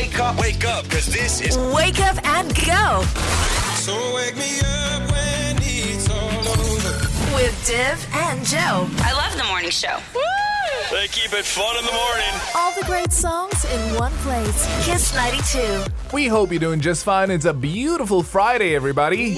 [0.00, 3.02] Wake up, wake up, because this is Wake up and go
[3.74, 7.34] So wake me up when it's all over.
[7.34, 8.86] with Div and Jo.
[9.02, 9.98] I love the morning show.
[10.92, 12.40] They keep it fun in the morning.
[12.54, 14.66] All the great songs in one place.
[14.86, 15.84] Kiss 92.
[16.12, 17.32] We hope you're doing just fine.
[17.32, 19.36] It's a beautiful Friday, everybody.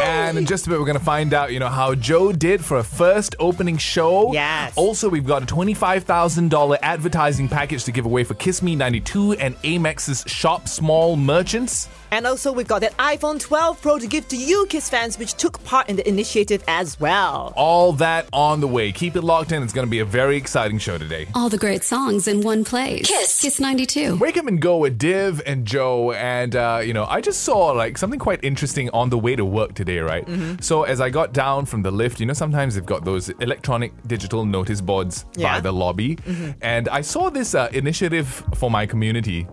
[0.00, 2.64] And in just a bit, we're going to find out, you know, how Jo did
[2.64, 4.32] for a first opening show.
[4.32, 4.72] Yes.
[4.76, 9.54] Also, we've got a $25,000 advertising package to give away for Kiss Me 92 and
[9.62, 11.88] Amex's Shop Small Merchants.
[12.12, 15.34] And also, we've got that iPhone 12 Pro to give to you, Kiss fans, which
[15.34, 17.52] took part in the initiative as well.
[17.56, 18.90] All that on the way.
[18.90, 19.62] Keep it locked in.
[19.62, 21.28] It's going to be a very exciting show today.
[21.34, 23.06] All the great songs in one place.
[23.06, 23.40] Kiss.
[23.40, 24.16] Kiss 92.
[24.16, 27.70] Wake up and go with Div and Jo, and uh, you know, I just saw
[27.72, 30.26] like something quite interesting on the way to work today, right?
[30.62, 33.92] So as I got down from the lift, you know, sometimes they've got those electronic
[34.06, 36.18] digital notice boards by the lobby,
[36.62, 39.46] and I saw this uh, initiative for my community.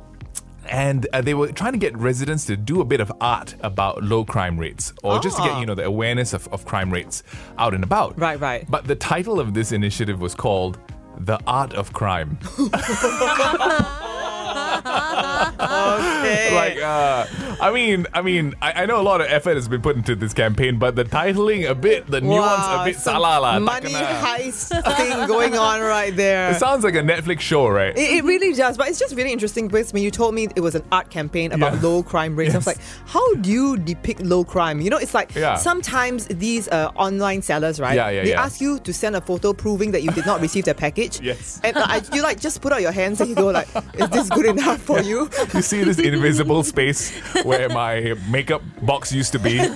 [0.69, 4.03] And uh, they were trying to get residents to do a bit of art about
[4.03, 5.59] low crime rates, or just to get Ah.
[5.61, 7.23] you know the awareness of, of crime rates
[7.57, 8.19] out and about.
[8.19, 8.69] Right, right.
[8.69, 10.77] But the title of this initiative was called
[11.19, 12.69] "The Art of Crime." Okay.
[16.53, 17.25] like uh
[17.59, 20.15] i mean i mean I, I know a lot of effort has been put into
[20.15, 24.69] this campaign but the titling a bit the nuance a bit salah lah, Money heist
[24.97, 26.51] thing going on right there.
[26.51, 29.31] it sounds like a netflix show right It, it really does, but it's just really
[29.31, 31.81] interesting because when you told me it was an art campaign about Yeah.
[31.81, 34.81] low crime rates, I was like, how do you depict low crime?
[34.81, 35.55] You know, it's like Yeah.
[35.55, 37.95] sometimes these uh, online sellers, right?
[37.95, 38.43] Yeah, yeah, they yeah.
[38.43, 41.19] ask you to send a photo proving that you did not receive their package.
[41.27, 41.59] Yes.
[41.63, 44.09] And uh, I, you like just put out your hands and you go like, is
[44.09, 45.29] this good enough for you?
[45.53, 47.11] you see this invisible space
[47.47, 49.57] where my makeup box used to be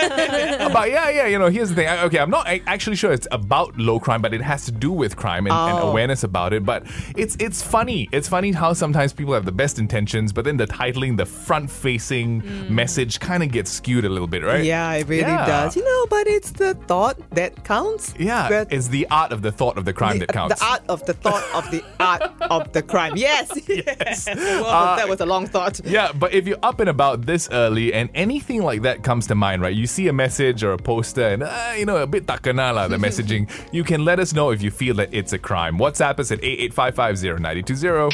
[0.78, 3.12] but yeah yeah you know here's the thing I- okay i'm not a- actually sure
[3.12, 5.90] it's about low crime but it has to do with crime and, and Oh.
[5.92, 6.84] awareness about it but
[7.16, 10.68] it's it's funny it's funny how sometimes people have the best intentions but then the
[10.68, 15.08] titling the front facing message kind of gets skewed a little bit right Yeah, it
[15.08, 15.46] really Yeah.
[15.46, 15.76] does.
[15.76, 18.14] You know, but it's the thought that counts.
[18.20, 20.60] Yeah, it's the art of the thought of the crime the, that counts.
[20.60, 22.22] The art of the thought of the art
[22.56, 23.14] of the crime.
[23.16, 23.48] Yes.
[23.68, 24.28] Yes.
[24.62, 25.80] Well, Uh, that was a long thought.
[25.86, 29.36] yeah, but if you're up and about this early and anything like that comes to
[29.36, 29.76] mind, right?
[29.76, 32.88] You see a message or a poster and, uh, you know, a bit takana la,
[32.88, 35.78] the messaging, you can let us know if you feel that it's a crime.
[35.78, 38.12] WhatsApp us at 88550920.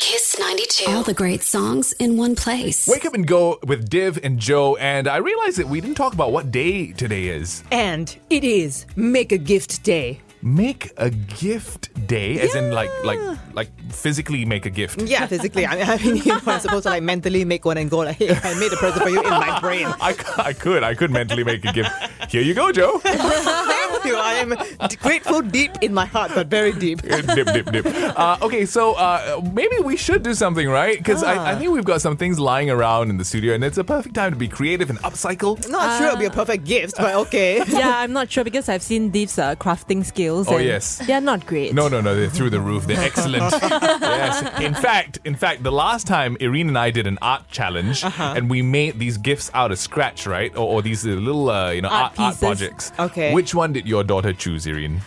[0.00, 0.90] Kiss 92.
[0.90, 2.86] All the great songs in one place.
[2.88, 4.76] Wake up and go with Div and Jo.
[4.76, 7.62] And I realized that we didn't talk about what day today is.
[7.70, 10.20] And it is Make a Gift Day.
[10.42, 13.20] Make a gift day, as in like like
[13.52, 15.02] like physically make a gift.
[15.02, 15.66] Yeah, physically.
[15.66, 17.98] I mean, I mean you know, I'm supposed to like mentally make one and go
[17.98, 19.86] like, hey, I made a present for you in my brain.
[20.00, 21.92] I, I could I could mentally make a gift.
[22.30, 22.98] Here you go, Jo.
[23.04, 24.16] Thank you.
[24.16, 24.54] I am
[25.02, 27.02] grateful deep in my heart, but very deep.
[27.02, 27.86] dip, dip, dip.
[27.86, 30.96] Uh, okay, so uh, maybe we should do something, right?
[30.96, 33.78] Because I, I think we've got some things lying around in the studio, and it's
[33.78, 35.68] a perfect time to be creative and upcycle.
[35.68, 37.62] Not sure it'll be a perfect gift, but okay.
[37.68, 40.29] yeah, I'm not sure because I've seen Deep's uh, crafting skills.
[40.30, 40.98] Oh, and yes.
[41.06, 41.74] they're not great.
[41.74, 42.86] No, no, no, they're through the roof.
[42.86, 43.52] They're excellent.
[43.62, 44.60] yes.
[44.60, 48.34] In fact, in fact, the last time Irene and I did an art challenge, Uh-huh.
[48.36, 50.52] and we made these gifts out of scratch, right?
[50.56, 52.92] Or, or these little, uh, you know, art, Art art projects.
[52.98, 53.32] Okay.
[53.34, 55.00] Which one did your daughter choose, Irene?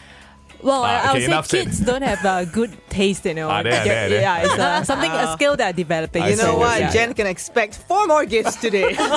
[0.64, 1.66] Well, Ah, I- I okay, would enough say said.
[1.68, 3.50] kids don't have uh, good taste, you know.
[3.54, 4.22] Ah, there, Yeah, there, there.
[4.22, 6.24] Yeah, it's uh, something a skill they're developing.
[6.24, 6.82] I You know see, what?
[6.82, 6.94] I see.
[6.98, 8.96] Jen can expect four more gifts today.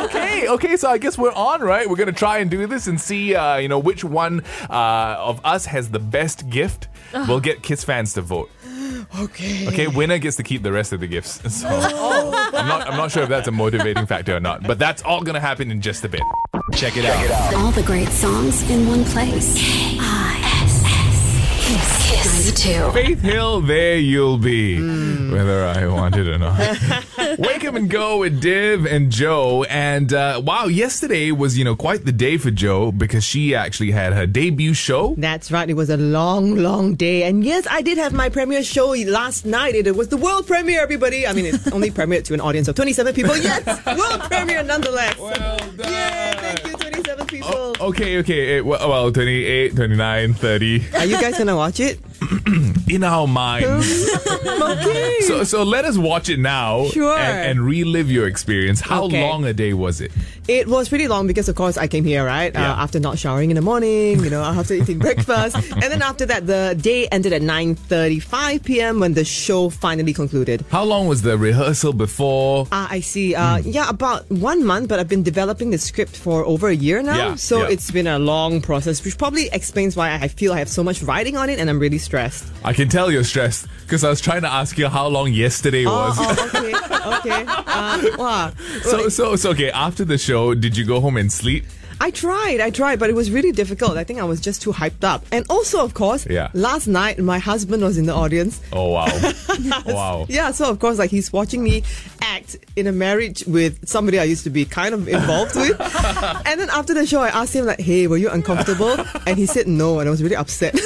[0.00, 1.88] Okay, okay, so I guess we're on, right?
[1.88, 5.40] We're gonna try and do this and see, uh, you know, which one uh, of
[5.44, 6.88] us has the best gift.
[7.12, 8.50] We'll get Kiss fans to vote.
[9.20, 9.68] okay.
[9.68, 11.40] Okay, winner gets to keep the rest of the gifts.
[11.60, 15.02] So I'm not, I'm not sure if that's a motivating factor or not, but that's
[15.02, 16.22] all gonna happen in just a bit.
[16.74, 17.54] Check it out.
[17.54, 19.58] All the great songs in one place.
[22.60, 22.92] Kiss 92.
[22.92, 24.76] Faith Hill, there you'll be,
[25.30, 26.58] whether I want it or not.
[27.38, 29.64] Wake up and go with Div and Jo.
[29.64, 33.92] And uh, wow, yesterday was, you know, quite the day for Jo because she actually
[33.92, 35.14] had her debut show.
[35.16, 35.70] That's right.
[35.70, 37.22] It was a long, long day.
[37.22, 39.74] And yes, I did have my premiere show last night.
[39.74, 41.26] It was the world premiere, everybody.
[41.26, 43.36] I mean, it's only premiered to an audience of 27 people.
[43.38, 45.18] Yes, world premiere nonetheless.
[45.18, 45.78] Well done.
[45.78, 46.69] Yay, thank you,
[47.26, 47.86] 27 people.
[47.88, 48.58] Okay, okay.
[48.58, 50.84] eh, Well, well, 28, 29, 30.
[50.96, 51.98] Are you guys going to watch it?
[52.90, 54.10] In our minds.
[54.60, 55.20] Okay.
[55.22, 57.16] So, so let us watch it now Sure.
[57.16, 58.80] and, and relive your experience.
[58.80, 59.22] How Okay.
[59.28, 60.12] long a day was it?
[60.48, 62.52] It was pretty long because, of course, I came here, right?
[62.52, 62.72] Yeah.
[62.72, 65.56] Uh, after not showering in the morning, you know, after eating breakfast.
[65.56, 69.00] And then after that, the day ended at 9.35 p.m.
[69.00, 70.64] when the show finally concluded.
[70.70, 72.66] How long was the rehearsal before?
[72.72, 73.34] Ah, I see.
[73.34, 77.02] Uh, Yeah, about one month, but I've been developing the script for over a year
[77.02, 77.09] now.
[77.16, 77.68] Yeah, so yeah.
[77.70, 81.02] it's been a long process, which probably explains why I feel I have so much
[81.02, 82.46] writing on it and I'm really stressed.
[82.64, 85.86] I can tell you're stressed because I was trying to ask you how long yesterday
[85.86, 86.16] was.
[86.18, 87.44] Oh, oh, okay, okay.
[87.48, 88.52] Uh, wow.
[88.82, 91.64] So, so, so, okay, after the show, did you go home and sleep?
[92.02, 93.96] I tried, I tried, but it was really difficult.
[93.98, 95.22] I think I was just too hyped up.
[95.30, 96.48] And also, of course, Yeah.
[96.54, 98.58] last night my husband was in the audience.
[98.72, 99.06] Oh, wow.
[99.86, 100.26] wow.
[100.28, 101.82] Yeah, so of course, like he's watching me
[102.22, 105.78] act in a marriage with somebody I used to be kind of involved with.
[106.46, 108.96] And then after the show, I asked him like, "Hey, were you uncomfortable?"
[109.26, 110.74] And he said no, and I was really upset.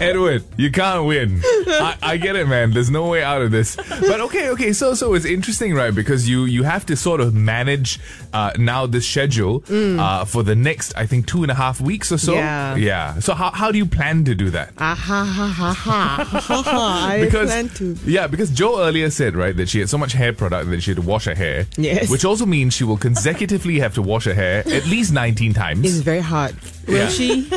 [0.00, 1.40] Edward, you can't win.
[1.72, 2.72] I, I get it, man.
[2.72, 3.76] There's no way out of this.
[3.76, 4.72] But okay, okay.
[4.72, 5.94] So, so it's interesting, right?
[5.94, 8.00] Because you you have to sort of manage
[8.32, 12.10] uh, now this schedule uh, for the next, I think, two and a half weeks
[12.12, 12.34] or so.
[12.34, 12.76] Yeah.
[12.76, 13.18] Yeah.
[13.20, 14.72] So how how do you plan to do that?
[14.78, 17.06] ah ha ha ha ha ha ha!
[17.08, 17.96] I because plan to.
[18.04, 20.90] yeah, because Jo earlier said right that she had so much hair product that she
[20.92, 21.66] had to wash her hair.
[21.76, 22.10] Yes.
[22.10, 25.84] Which also means she will consecutively have to wash her hair at least 19 times.
[25.84, 26.54] It's very hard.
[26.86, 27.08] Will Yeah.
[27.08, 27.48] she?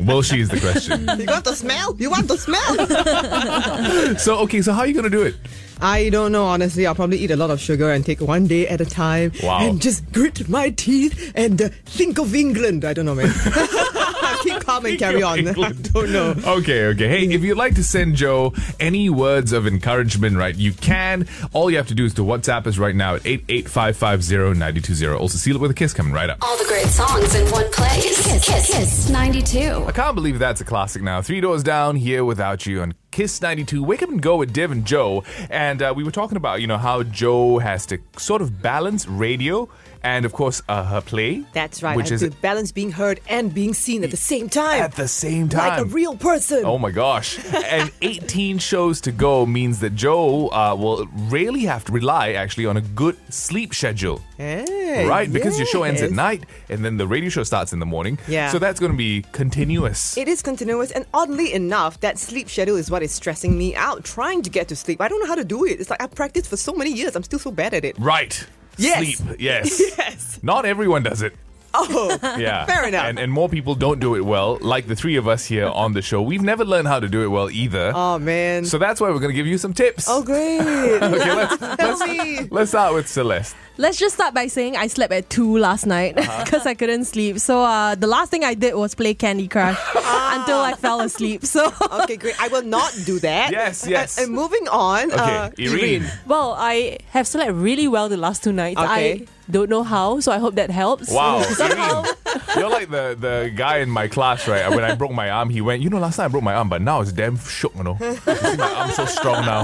[0.00, 1.00] Will she is the question.
[1.18, 1.96] You want the smell?
[1.98, 2.76] You want the smell?
[4.18, 5.36] so okay, so how are you gonna do it?
[5.80, 6.86] I don't know, honestly.
[6.86, 9.32] I'll probably eat a lot of sugar and take one day at a time.
[9.42, 9.60] Wow.
[9.60, 12.84] And just grit my teeth and uh, think of England.
[12.84, 13.32] I don't know, man.
[14.42, 15.46] Keep calm and carry on.
[15.48, 16.34] I don't know.
[16.58, 17.08] Okay, okay.
[17.08, 21.26] Hey, if you'd like to send Jo any words of encouragement, right, you can.
[21.52, 25.56] All you have to do is to WhatsApp us right now at 88550 Also, seal
[25.56, 26.38] it with a kiss coming right up.
[26.42, 28.24] All the great songs in one place.
[28.24, 29.84] Kiss, Kiss, Kiss 92.
[29.86, 31.22] I can't believe that's a classic now.
[31.22, 33.82] Three Doors Down, Here Without You on Kiss 92.
[33.82, 35.24] Wake up and go with Div and Jo.
[35.50, 39.06] And uh, we were talking about, you know, how Jo has to sort of balance
[39.08, 39.68] radio
[40.02, 41.44] and, of course, uh, her play.
[41.52, 41.96] That's right.
[41.96, 44.82] Which I is to balance being heard and being seen at the same time.
[44.82, 45.68] at the same time.
[45.68, 46.64] like a real person.
[46.64, 47.38] Oh my gosh.
[47.66, 52.66] and 18 shows to go means that Jo uh, will really have to rely actually
[52.66, 54.20] on a good sleep schedule.
[54.36, 55.32] Hey, right?
[55.32, 58.18] Because your show ends at night and then the radio show starts in the morning.
[58.28, 58.50] Yeah.
[58.50, 60.16] So that's going to be continuous.
[60.16, 64.04] It is continuous, and oddly enough, that sleep schedule is what is stressing me out.
[64.04, 65.80] Trying to get to sleep, I don't know how to do it.
[65.80, 67.16] It's like I've practiced for so many years.
[67.16, 67.98] I'm still so bad at it.
[67.98, 68.46] right.
[68.78, 69.18] Yes.
[69.18, 69.36] Sleep.
[69.40, 69.80] Yes.
[69.98, 70.38] Yes.
[70.42, 71.34] Not everyone does it.
[71.74, 72.64] Oh, Yeah.
[72.66, 73.04] Fair enough.
[73.06, 75.92] And, and more people don't do it well, like the three of us here on
[75.92, 76.22] the show.
[76.22, 77.92] We've never learned how to do it well either.
[77.94, 78.64] oh man.
[78.64, 80.06] so that's why we're going to give you some tips.
[80.08, 80.58] oh great.
[81.18, 82.48] Okay, let's, Tell let's, me.
[82.50, 83.54] let's start with Celeste.
[83.76, 87.38] Let's just start by saying I slept at 2 last night because I couldn't sleep.
[87.38, 91.44] So uh, the last thing I did was play Candy Crush until I fell asleep.
[91.44, 91.72] So,
[92.02, 92.40] Okay, great.
[92.42, 93.52] I will not do that.
[93.52, 94.18] Yes, yes.
[94.18, 95.12] And, and moving on.
[95.12, 96.10] Okay, uh, Irene.
[96.26, 98.80] Well, I have slept really well the last two nights.
[98.80, 99.12] Okay.
[99.22, 101.10] I don't know how, so I hope that helps.
[101.10, 102.04] Wow, Somehow.
[102.28, 104.68] Irene, you're like the, the guy in my class, right?
[104.70, 106.68] When I broke my arm, he went, You know, last time I broke my arm,
[106.68, 107.96] but now it's damn shook, you know.
[108.26, 109.62] My arm's so strong now.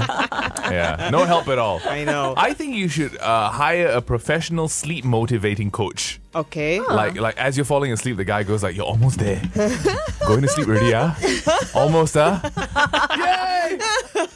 [0.71, 1.81] Yeah, no help at all.
[1.85, 2.33] I know.
[2.37, 6.19] I think you should uh, hire a professional sleep motivating coach.
[6.33, 6.79] Okay.
[6.81, 9.41] Like, like as you're falling asleep, the guy goes like, "You're almost there,
[10.27, 11.15] going to sleep already, ah?
[11.73, 12.41] Almost, ah?
[13.17, 13.79] Yay!"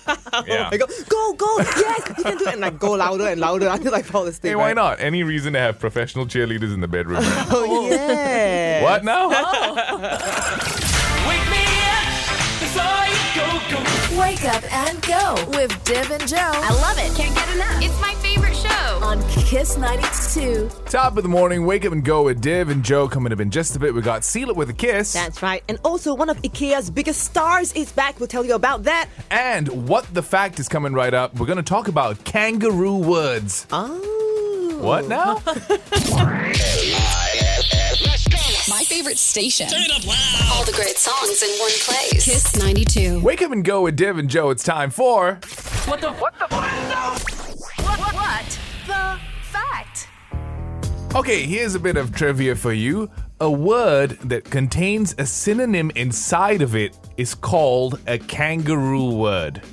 [0.47, 0.69] Yeah.
[0.71, 2.53] I go, go, go, yes, you can do it.
[2.53, 4.51] And like go louder and louder until I fall asleep.
[4.51, 4.75] Hey, why right?
[4.75, 4.99] not?
[4.99, 7.19] Any reason to have professional cheerleaders in the bedroom?
[7.21, 8.18] Oh, yeah.
[8.83, 9.29] What now?
[11.29, 12.07] Wake me up
[12.59, 14.19] before you go, go.
[14.19, 17.15] Wake up and go with Div and Jo I love it.
[17.15, 17.81] Can't get enough.
[17.81, 18.99] It's my favorite show.
[19.03, 20.69] on Kiss 92.
[20.85, 23.49] Top of the morning, wake up and go with Div and Jo coming up in
[23.51, 23.93] just a bit.
[23.93, 25.13] We got Seal It with a Kiss.
[25.13, 25.63] That's right.
[25.69, 28.19] And also, one of IKEA's biggest stars is back.
[28.19, 29.07] We'll tell you about that.
[29.31, 31.35] And what the fact is coming right up.
[31.39, 33.65] We're going to talk about kangaroo words.
[33.71, 34.15] Oh.
[34.81, 35.41] What now?
[39.09, 39.67] My favorite station.
[39.69, 40.51] Turn it up loud.
[40.53, 42.25] All the great songs in one place.
[42.25, 43.19] Kiss 92.
[43.21, 44.51] wake up and go with Div and Jo.
[44.51, 45.39] It's time for.
[45.85, 45.99] What?
[45.99, 46.37] The what?
[48.85, 50.07] The fact.
[51.15, 53.09] Okay, here's a bit of trivia for you.
[53.41, 59.63] A word that contains a synonym inside of it is called a kangaroo word.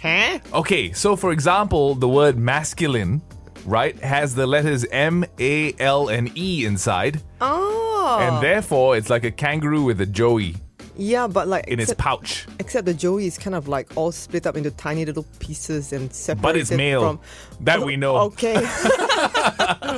[0.00, 0.38] Huh?
[0.54, 3.20] Okay, so for example, the word masculine,
[3.66, 7.87] right, has the letters M, A, L, and E inside, Oh.
[7.98, 8.40] And oh.
[8.40, 10.54] therefore it's like a kangaroo with a joey
[11.00, 12.46] yeah, but like in its except, pouch.
[12.58, 16.12] except the Joey is kind of like all split up into tiny little pieces and
[16.12, 17.00] separated But it's male.
[17.02, 17.20] from.
[17.60, 18.16] That oh, we know.
[18.38, 18.56] Okay.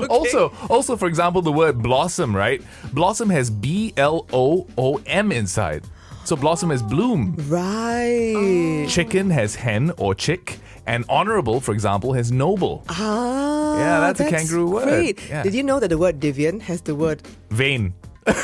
[0.09, 2.62] Also, also for example, the word blossom, right?
[2.92, 5.85] Blossom has B L O O M inside.
[6.25, 7.35] So blossom is bloom.
[7.49, 8.87] right.
[8.88, 10.59] Chicken has hen or chick,
[10.90, 12.82] and honorable, for example, has noble.
[12.88, 13.78] Ah.
[13.78, 14.85] Yeah, that's a kangaroo word.
[14.88, 15.28] Great.
[15.28, 15.42] Yeah.
[15.44, 17.94] Did you know that the word Divian has the word Vain.
[18.26, 18.35] Got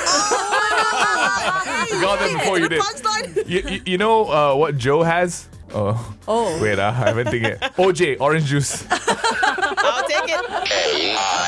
[2.21, 2.83] that before you did.
[3.49, 5.49] You, you, you know uh, what Jo has?
[5.75, 6.63] Oh, Oh.
[6.63, 7.61] wait, uh, I haven't think it.
[7.77, 8.87] OJ, orange juice.
[10.29, 11.07] I'll take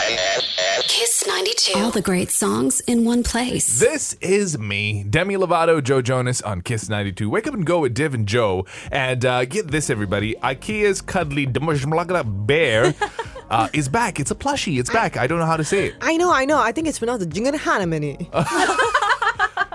[0.09, 0.85] Take it.
[0.89, 1.79] Kiss 92.
[1.79, 3.79] All the great songs in one place.
[3.81, 7.29] This is me, Demi Lovato, Joe Jonas on Kiss 92.
[7.29, 8.65] Wake up and go with Div and Jo.
[8.91, 10.35] And uh, get this, everybody.
[10.37, 12.95] IKEA's cuddly bear
[13.51, 14.21] uh, is back.
[14.21, 14.79] It's a plushie.
[14.79, 15.17] It's back.
[15.17, 15.95] I don't know how to say it.
[16.01, 16.59] I know, I know.
[16.59, 18.29] I think it's pronounced Jingan Hanamani.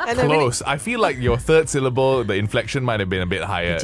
[0.08, 0.62] and Close.
[0.62, 3.78] I feel like your third syllable, the inflection might have been a bit higher.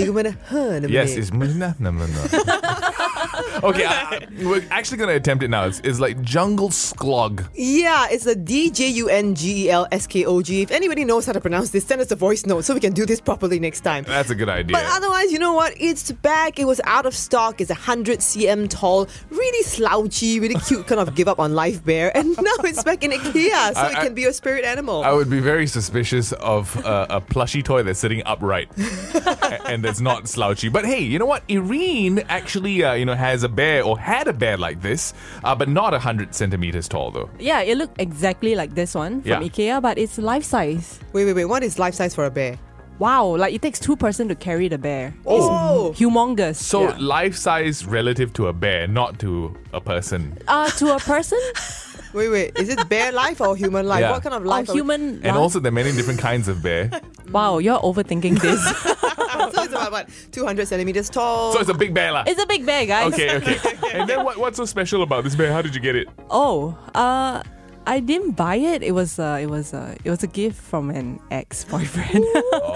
[0.90, 1.32] Yes, it's.
[3.64, 5.66] Okay, I, we're actually going to attempt it now.
[5.66, 7.46] It's, it's like jungle sklog.
[7.54, 10.62] Yeah, it's a D J U N G E L S K O G.
[10.62, 12.94] If anybody knows how to pronounce this, send us a voice note so we can
[12.94, 14.06] do this properly next time.
[14.06, 14.78] That's a good idea.
[14.78, 15.74] But otherwise, you know what?
[15.78, 16.58] It's back.
[16.60, 17.60] It was out of stock.
[17.60, 21.84] It's a 100 cm tall, really slouchy, really cute, kind of give up on life
[21.84, 22.16] bear.
[22.16, 25.04] And now it's back in IKEA, so I- it I- can be your spirit animal.
[25.04, 28.70] I would be very suspicious of uh, a plushy toy that's sitting upright
[29.66, 30.70] and that's not slouchy.
[30.70, 31.44] But hey, you know what?
[31.50, 35.14] Irene actually, uh, you know, has a bear or had a bear like this,
[35.44, 37.30] uh, but not hundred centimeters tall though.
[37.40, 39.40] Yeah, it looked exactly like this one from Yeah.
[39.42, 41.00] IKEA, but it's life size.
[41.14, 41.46] wait, wait, wait.
[41.46, 42.58] What is life size for a bear?
[43.00, 45.14] Wow, like it takes two person to carry the bear.
[45.26, 45.92] Oh.
[45.92, 46.56] It's humongous.
[46.56, 46.98] So yeah.
[47.00, 50.38] life size relative to a bear, not to a person.
[50.50, 51.40] uh, to a person,
[52.14, 52.58] Wait, wait.
[52.58, 54.02] Is it bear life or human life?
[54.02, 54.12] Yeah.
[54.12, 54.70] What kind of life?
[54.70, 55.02] are we- human.
[55.02, 55.36] And life?
[55.36, 56.90] also, there are many different kinds of bear.
[57.32, 58.64] wow, you're overthinking this.
[59.54, 60.10] so it's about what?
[60.32, 61.54] 200 centimeters tall.
[61.54, 62.24] So it's a big bear, lah.
[62.26, 63.14] it's a big bear, guys.
[63.14, 63.58] Okay, okay.
[63.94, 65.52] And then what, what's so special about this bear?
[65.52, 66.08] How did you get it?
[66.30, 67.42] Oh, uh,
[67.90, 68.84] I didn't buy it.
[68.84, 72.24] It was uh, it was uh, it was a gift from an ex boyfriend,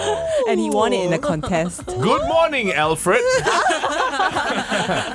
[0.49, 1.85] and he won it in a contest.
[1.85, 3.21] Good morning, Alfred.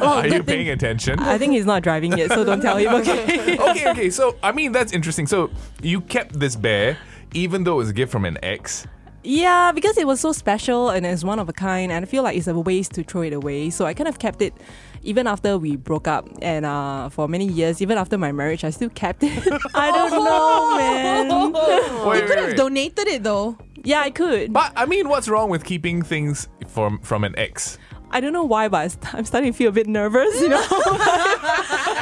[0.01, 1.19] Are you good thing- paying attention?
[1.19, 2.95] I think he's not driving yet, so don't tell him.
[2.95, 3.59] Okay.
[3.59, 4.11] okay, okay.
[4.11, 5.27] So, I mean, that's interesting.
[5.27, 5.51] So,
[5.83, 6.97] you kept this bear,
[7.35, 8.87] even though it was a gift from an ex.
[9.25, 12.23] Yeah, because it was so special and it's one of a kind, and I feel
[12.23, 13.71] like it's a waste to throw it away.
[13.71, 14.55] So I kind of kept it
[15.03, 18.71] even after we broke up, and uh, for many years, even after my marriage, I
[18.71, 19.31] still kept it.
[19.75, 21.29] I don't know, man.
[22.09, 22.57] Wait, Could wait, have wait.
[22.57, 23.57] donated it though.
[23.85, 24.53] Yeah, I could.
[24.53, 27.79] But I mean, what's wrong with keeping things from from an ex?
[28.11, 30.41] I don't know why, but I st- I'm starting to feel a bit nervous.
[30.41, 30.57] You know.
[30.63, 30.69] um,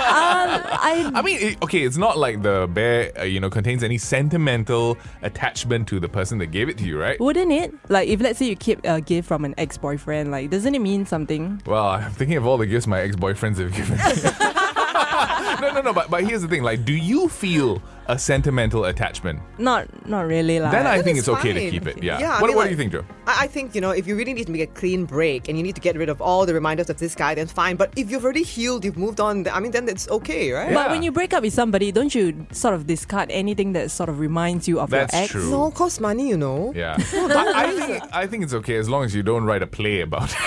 [0.08, 3.98] I I mean, it, okay, it's not like the bear, uh, you know, contains any
[3.98, 7.18] sentimental attachment to the person that gave it to you, right?
[7.18, 10.50] wouldn't it like if let's say you keep a gift from an ex boyfriend, like
[10.50, 11.60] doesn't it mean something?
[11.66, 14.60] Well, I'm thinking of all the gifts my ex-boyfriends have given me.
[15.60, 15.92] no, no, no.
[15.92, 19.40] But but here's the thing: like, do you feel a sentimental attachment?
[19.58, 20.60] Not not really.
[20.60, 20.72] Like.
[20.72, 22.02] Then I think it's it's okay to keep it.
[22.02, 22.18] Yeah.
[22.18, 23.04] Yeah, I what mean, what like- do you think, Jo?
[23.26, 25.56] I I think, you know, if you really need to make a clean break and
[25.58, 27.76] you need to get rid of all the reminders of this guy, then fine.
[27.76, 30.68] But if you've already healed, you've moved on, th- I mean, then it's okay, right?
[30.70, 30.74] Yeah.
[30.74, 34.08] But when you break up with somebody, don't you sort of discard anything that sort
[34.08, 35.30] of reminds you of That's your ex?
[35.32, 35.50] true.
[35.50, 36.72] No, cost money, you know.
[36.76, 36.96] Yeah.
[37.12, 40.00] I, I think I think it's okay as long as you don't write a play
[40.02, 40.36] about it.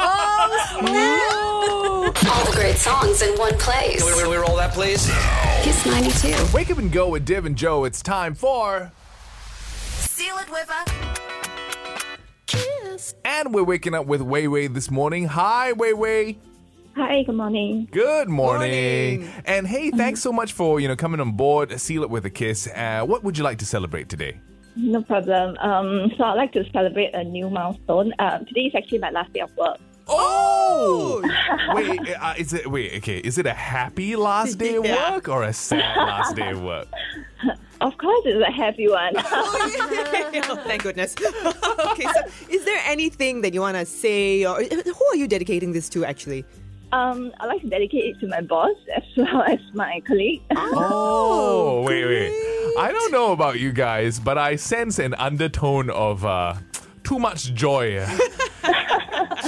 [0.00, 1.34] Oh,
[2.30, 4.02] All the great songs in one place.
[4.02, 5.06] Can we, we roll that, please?
[5.62, 6.54] Kiss 92.
[6.54, 7.84] Wake up and go with Div and Jo.
[7.84, 8.92] It's time for.
[9.98, 10.84] Seal it with a
[12.46, 13.14] kiss.
[13.24, 15.26] And we're waking up with Wei Wei this morning.
[15.26, 16.38] Hi, Wei Wei.
[16.96, 17.88] Hi, good morning.
[17.92, 19.20] Good morning.
[19.20, 19.42] Morning.
[19.46, 21.80] And hey, thanks so much for you know coming on board.
[21.80, 22.66] Seal it with a kiss.
[22.74, 24.40] Uh, what would you like to celebrate today?
[24.74, 25.56] No problem.
[25.58, 28.12] Um, so I'd like to celebrate a new milestone.
[28.18, 29.78] Um, today is actually my last day of work.
[30.08, 30.47] Oh,
[31.74, 32.94] wait, uh, is it wait?
[32.98, 35.14] Okay, is it a happy last day of Yeah.
[35.14, 36.88] work or a sad last day of work?
[37.80, 39.12] Of course, it's a happy one.
[40.50, 41.14] Oh, thank goodness.
[41.92, 42.20] okay, so
[42.50, 46.04] is there anything that you want to say, or who are you dedicating this to
[46.04, 46.44] actually?
[46.90, 50.42] um, I'd like to dedicate it to my boss as well as my colleague.
[50.56, 52.32] Oh, wait, wait.
[52.78, 56.54] I don't know about you guys, but I sense an undertone of uh,
[57.04, 58.04] too much joy.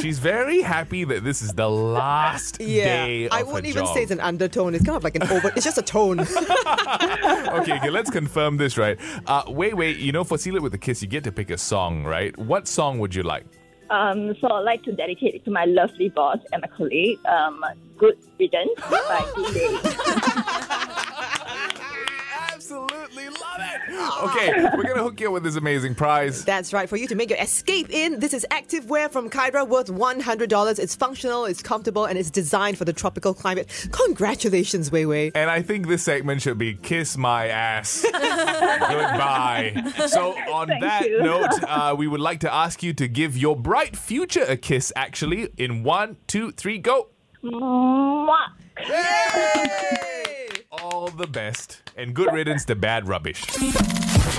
[0.00, 3.94] She's very happy that this is the last day of I wouldn't even job.
[3.94, 4.74] say it's an undertone.
[4.74, 5.48] It's kind of like an over.
[5.56, 6.20] It's just a tone.
[6.20, 8.98] okay, okay, let's confirm this, right?
[9.26, 11.50] Uh, wait, wait, you know, for Seal It With a Kiss, you get to pick
[11.50, 12.36] a song, right?
[12.38, 13.46] What song would you like?
[13.90, 17.18] Um, so I'd like to dedicate it to my lovely boss and my colleague.
[17.26, 17.64] Um,
[17.98, 19.68] Good Riddance by Green Day.
[19.84, 20.99] Absolutely
[23.60, 24.36] love it.
[24.36, 26.44] Okay, we're gonna hook you up with this amazing prize.
[26.44, 26.88] That's right.
[26.88, 30.78] For you to make your escape in, this is activewear from Kydra worth $100.
[30.78, 33.68] It's functional, it's comfortable, and it's designed for the tropical climate.
[33.92, 35.32] Congratulations, Wei Wei.
[35.34, 38.02] And I think this segment should be Kiss My Ass.
[38.04, 39.74] Goodbye.
[40.08, 41.22] So, on Thank that you.
[41.22, 44.92] note, uh, we would like to ask you to give your bright future a kiss,
[44.96, 47.08] actually, in one, two, three, go.
[47.42, 48.38] Mwah.
[51.00, 53.42] All the best and good riddance to bad rubbish.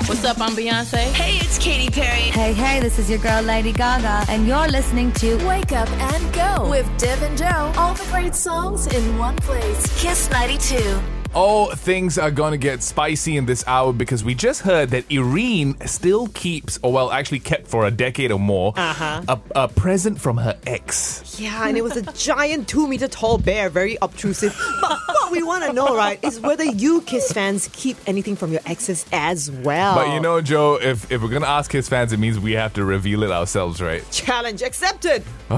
[0.05, 0.39] What's up?
[0.39, 1.11] I'm Beyonce.
[1.11, 2.29] Hey, it's Katy Perry.
[2.29, 6.31] Hey, hey, this is your girl Lady Gaga, and you're listening to Wake Up and
[6.35, 7.73] Go with Dev and Jo.
[7.77, 9.99] All the great songs in one place.
[9.99, 11.20] Kiss 92.
[11.33, 15.05] Oh, things are going to get spicy in this hour because we just heard that
[15.09, 19.21] Irene still keeps, or well, actually kept for a decade or more, Uh-huh.
[19.29, 21.39] a, a present from her ex.
[21.39, 24.53] Yeah, and it was a giant two meter tall bear, very obtrusive.
[24.81, 28.51] But what we want to know, right, is whether you Kiss fans keep anything from
[28.51, 29.95] your exes as well.
[29.95, 32.51] But you know, Jo, if, if we're going to ask Kiss fans, it means we
[32.53, 34.03] have to reveal it ourselves, right?
[34.11, 35.23] challenge accepted.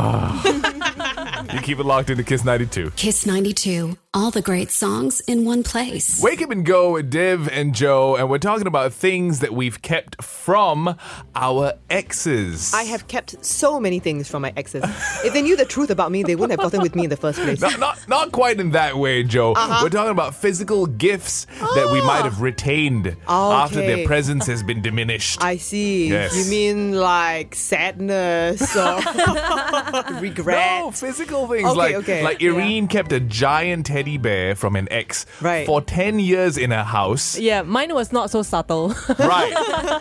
[1.54, 2.92] You keep it locked into Kiss 92.
[2.96, 3.98] Kiss 92.
[4.16, 6.22] All the great songs in one place.
[6.22, 9.82] Wake up and go with Div and Jo, and we're talking about things that we've
[9.82, 10.96] kept from
[11.36, 12.76] our exes.
[12.76, 14.84] I have kept so many things from my exes.
[15.26, 17.18] if they knew the truth about me, they wouldn't have gotten with me in the
[17.18, 17.60] first place.
[17.60, 19.54] Not, not, not quite in that way, Jo.
[19.54, 19.80] Uh-huh.
[19.82, 24.84] We're talking about physical gifts that we might have retained after their presence has been
[24.84, 25.44] diminished.
[25.44, 26.10] I see.
[26.10, 26.38] Yes.
[26.38, 28.98] You mean like sadness or
[30.22, 30.82] regret?
[30.82, 32.52] No, physical things Okay, like okay, like yeah.
[32.52, 35.66] Irene kept a giant teddy bear from an ex Right.
[35.66, 37.40] for ten years in a house.
[37.40, 38.94] Yeah, mine was not so subtle.
[39.20, 39.54] Right,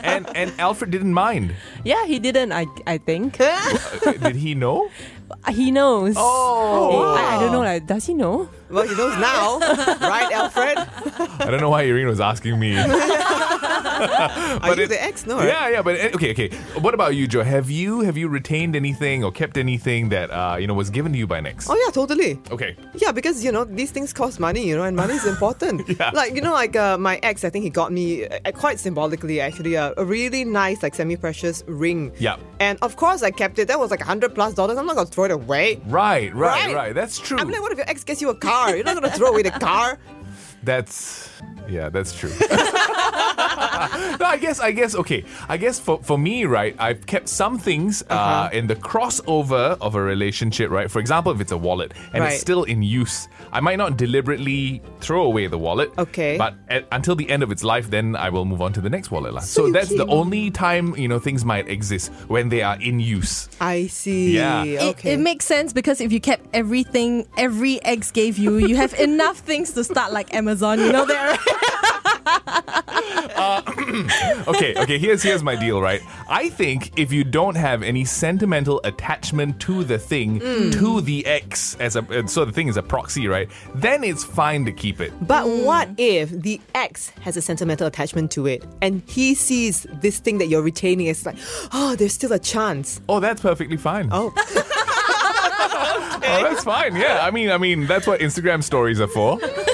[0.02, 1.54] and and Alfred didn't mind.
[1.84, 2.50] yeah, he didn't.
[2.52, 4.90] I I think Uh, Did he know?
[5.50, 6.14] he knows.
[6.16, 7.14] Oh.
[7.16, 7.60] I, I don't know.
[7.60, 8.48] Like, does he know?
[8.70, 9.58] Well, he knows now,
[10.00, 10.78] right, Alfred?
[10.78, 12.74] I don't know why Irene was asking me.
[13.62, 15.26] Are you it- the ex?
[15.26, 15.46] No, right?
[15.48, 16.48] Yeah, yeah, but uh, okay, okay.
[16.80, 17.42] What about you, Jo?
[17.42, 21.12] Have you have you retained anything or kept anything that uh, you know was given
[21.12, 21.68] to you by an ex?
[21.68, 22.38] Oh yeah, totally.
[22.50, 22.76] Okay.
[22.94, 25.88] Yeah, because you know these things cost money, you know, and money is important.
[25.88, 26.10] Yeah.
[26.14, 29.40] Like you know, like uh, my ex, I think he got me uh, quite symbolically
[29.40, 32.12] actually uh, a really nice like semi-precious ring.
[32.18, 32.36] Yeah.
[32.58, 33.68] And of course, I kept it.
[33.68, 34.78] That was like a hundred plus dollars.
[34.78, 35.80] I'm not gonna throw it away.
[35.86, 36.94] Right, right, right, Right.
[36.94, 37.38] That's true.
[37.38, 38.74] I'm like, what if your ex gets you a car?
[38.74, 39.98] You're not gonna throw away the car.
[40.62, 41.28] That's
[41.68, 42.30] yeah, that's true.
[42.40, 45.24] no, I guess I guess okay.
[45.48, 48.50] I guess for, for me, right, I've kept some things uh, Uh-huh.
[48.52, 50.90] in the crossover of a relationship, right?
[50.90, 52.32] For example, if it's a wallet and Right.
[52.32, 55.90] it's still in use, I might not deliberately throw away the wallet.
[55.98, 56.38] Okay.
[56.38, 58.90] But at, until the end of its life, then I will move on to the
[58.90, 59.34] next wallet.
[59.34, 59.40] lah.
[59.42, 63.00] So, you that's the only time you know things might exist when they are in
[63.00, 63.48] use.
[63.60, 64.36] I see.
[64.38, 64.62] Yeah.
[64.64, 65.14] It, Okay.
[65.14, 69.38] it makes sense because if you kept everything every ex gave you, you have enough
[69.42, 70.51] things to start like Amazon.
[70.60, 71.38] You know that,
[73.36, 74.48] right?
[74.48, 76.00] okay, okay, here's here's my deal, right?
[76.28, 80.72] I think if you don't have any sentimental attachment to the thing, Mm.
[80.78, 83.48] to the ex as a uh, so the thing is a proxy, right?
[83.74, 85.12] Then it's fine to keep it.
[85.26, 90.18] But what if the ex has a sentimental attachment to it and he sees this
[90.18, 91.36] thing that you're retaining as like,
[91.72, 93.00] oh, there's still a chance.
[93.08, 94.08] Oh, that's perfectly fine.
[94.12, 94.32] Oh.
[96.24, 96.94] Oh, that's fine.
[96.96, 99.38] Yeah, I mean, I mean, that's what Instagram stories are for.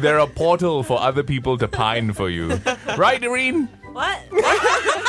[0.00, 2.60] They're a portal for other people to pine for you,
[2.96, 3.68] right, Irene?
[3.92, 4.20] what?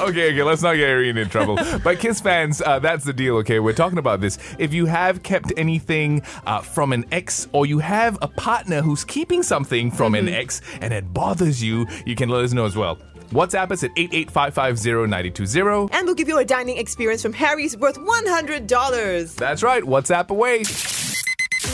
[0.00, 1.58] Okay, okay, let's not get Irene in trouble.
[1.84, 3.60] But Kiss fans, uh, that's the deal, okay?
[3.60, 4.38] We're talking about this.
[4.58, 9.04] If you have kept anything uh, from an ex or you have a partner who's
[9.04, 12.76] keeping something from an ex and it bothers you, you can let us know as
[12.76, 12.98] well.
[13.30, 15.90] WhatsApp us at 88550920.
[15.92, 19.34] And we'll give you a dining experience from Harry's worth $100.
[19.36, 20.64] That's right, WhatsApp away.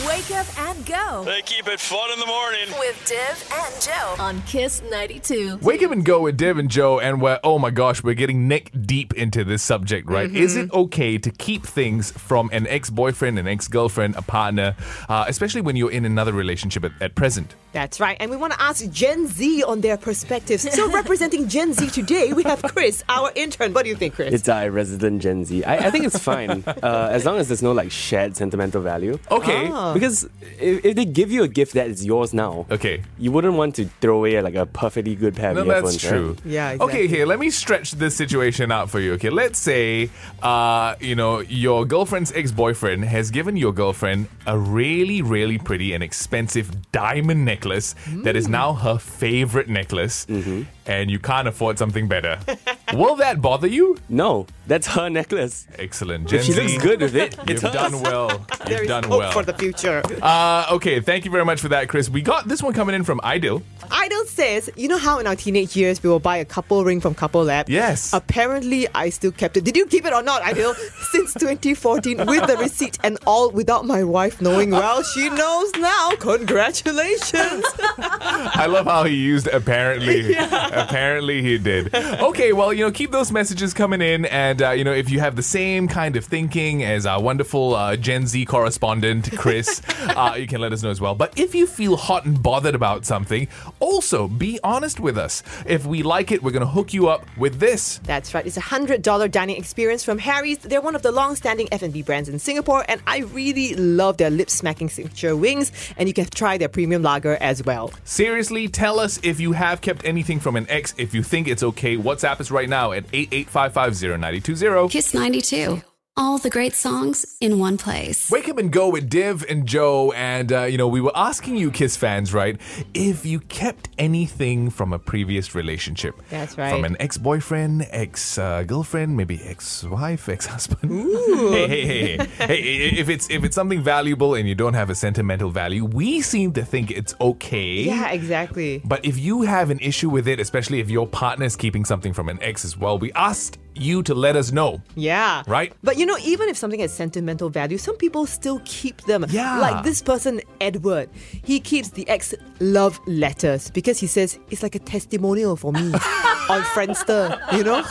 [0.06, 2.68] Wake up and go They keep it fun in the morning.
[2.78, 5.58] with Div and Jo on Kiss 92.
[5.62, 8.46] Wake up and go with Div and Jo, and we're, oh my gosh, we're getting
[8.46, 10.30] neck deep into this subject, right?
[10.30, 14.76] Is it okay to keep things from an ex boyfriend, an ex girlfriend, a partner,
[15.08, 17.54] uh, especially when you're in another relationship at, at present?
[17.76, 18.16] That's right.
[18.18, 20.62] And we want to ask Gen Z on their perspectives.
[20.74, 23.74] So, representing Gen Z today, we have Chris, our intern.
[23.74, 24.32] What do you think, Chris?
[24.32, 25.62] It's our resident Gen Z.
[25.62, 29.18] I, I think it's fine uh, as long as there's no like shared sentimental value.
[29.30, 29.68] Okay.
[29.70, 29.92] Ah.
[29.92, 30.24] Because
[30.58, 33.02] if, if they give you a gift that is yours now, Okay.
[33.18, 36.04] you wouldn't want to throw away like a perfectly good pair No, of that's earphones,
[36.04, 36.10] right?
[36.10, 36.50] true.
[36.50, 39.12] Yeah, Okay, here, let me stretch this situation out for you.
[39.14, 40.08] Okay, let's say,
[40.42, 45.92] uh, you know, your girlfriend's ex boyfriend has given your girlfriend a really, really pretty
[45.92, 50.62] and expensive diamond necklace that is now her favorite necklace, Mm-hmm.
[50.86, 52.38] and you can't afford something better.
[52.94, 53.96] Will that bother you?
[54.08, 55.66] No, that's her necklace.
[55.78, 56.28] Excellent.
[56.28, 57.72] Gen she Z, looks good with it, You've it's hers.
[57.72, 58.46] done well.
[58.66, 59.32] There You've is done hope well.
[59.32, 60.02] for the future.
[60.22, 62.08] uh, okay, thank you very much for that, Chris.
[62.08, 63.62] We got this one coming in from Idil.
[63.90, 67.00] Idol says, you know how in our teenage years we will buy a couple ring
[67.00, 67.68] from Couple Lab?
[67.68, 68.12] Yes.
[68.12, 69.62] Apparently, I still kept it.
[69.64, 70.74] Did you keep it or not, Idol?
[71.12, 74.70] Since 2014, with the receipt and all, without my wife knowing.
[74.70, 76.10] Well, she knows now.
[76.18, 77.55] Congratulations.
[77.64, 80.34] I love how he used apparently.
[80.76, 81.94] Apparently he did.
[81.94, 84.24] Okay, well, you know, keep those messages coming in.
[84.26, 87.74] And, uh, you know, if you have the same kind of thinking as our wonderful
[87.74, 91.14] uh, Gen Z correspondent, Chris, uh, you can let us know as well.
[91.14, 93.48] But if you feel hot and bothered about something,
[93.80, 95.42] also be honest with us.
[95.66, 97.98] If we like it, we're going to hook you up with this.
[98.04, 98.46] That's right.
[98.46, 100.58] It's a hundred dollar dining experience from Harry's.
[100.58, 104.88] They're one of the long-standing F&B brands in Singapore, and I really love their lip-smacking
[104.90, 105.72] signature wings.
[105.96, 107.92] And you can try their premium lager as well.
[108.04, 110.94] Seriously, tell us if you have kept anything from an ex.
[110.98, 114.90] If you think it's okay, WhatsApp us right now at 88550920.
[114.90, 115.82] Kiss 92.
[116.18, 118.30] All the great songs in one place.
[118.30, 121.56] Wake up and go with Div and Jo, and uh, you know we were asking
[121.56, 122.58] you, Kiss fans, right,
[122.94, 126.14] if you kept anything from a previous relationship.
[126.30, 126.70] That's right.
[126.70, 130.90] From an ex-boyfriend, ex-girlfriend, maybe ex-wife, ex-husband.
[130.90, 131.52] Ooh.
[131.52, 132.98] hey, hey, hey, hey, hey!
[132.98, 136.54] If it's if it's something valuable and you don't have a sentimental value, we seem
[136.54, 137.82] to think it's okay.
[137.82, 138.80] Yeah, exactly.
[138.86, 142.14] But if you have an issue with it, especially if your partner is keeping something
[142.14, 144.80] from an ex as well, we asked you to let us know.
[144.94, 145.42] Yeah.
[145.46, 145.72] Right?
[145.82, 149.26] But you know, even if something has sentimental value, some people still keep them.
[149.28, 149.58] Yeah.
[149.58, 151.08] Like this person, Edward.
[151.44, 155.92] He keeps the ex love letters because he says it's like a testimonial for me
[156.48, 157.82] on Friendster, you know?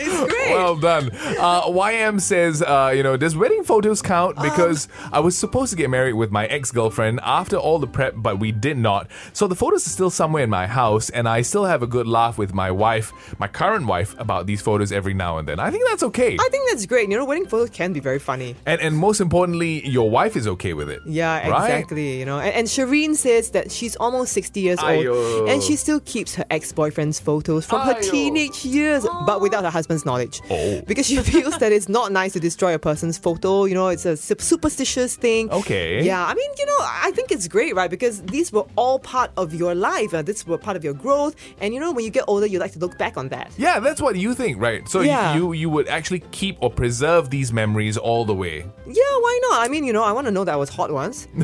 [0.00, 0.50] It's great.
[0.52, 1.10] Well done.
[1.12, 4.36] Uh, YM says, uh, you know, does wedding photos count?
[4.36, 8.14] Because I was supposed to get married with my ex girlfriend after all the prep,
[8.16, 9.10] but we did not.
[9.32, 12.06] So the photos are still somewhere in my house, and I still have a good
[12.06, 15.58] laugh with my wife, my current wife, about these photos every now and then.
[15.60, 16.36] I think that's okay.
[16.40, 17.10] I think that's great.
[17.10, 18.56] You know, wedding photos can be very funny.
[18.66, 21.00] and, and most importantly, your wife is okay with it.
[21.06, 21.64] Yeah, Right?
[21.70, 22.18] exactly.
[22.18, 26.00] You know, and, and Shireen says that she's almost 60 years old and she still
[26.00, 30.40] keeps her ex boyfriend's photos from her teenage years, but without her husband's knowledge.
[30.50, 30.82] Oh.
[30.86, 33.64] Because she feels that it's not nice to destroy a person's photo.
[33.64, 35.50] You know, it's a superstitious thing.
[35.50, 36.04] Okay.
[36.04, 37.90] Yeah, I mean, you know, I think it's great, right?
[37.90, 40.12] Because these were all part of your life.
[40.12, 41.34] Uh, this were part of your growth.
[41.60, 43.50] And, you know, when you get older, you like to look back on that.
[43.56, 44.86] Yeah, that's what you think, right?
[44.88, 45.34] So Yeah.
[45.34, 48.58] you, you would actually keep or preserve these memories all the way.
[48.86, 49.62] Yeah, why not?
[49.64, 51.26] I mean, you know, I want to know that I was hot once.